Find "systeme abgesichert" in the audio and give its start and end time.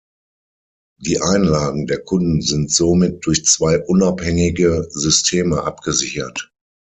4.89-6.51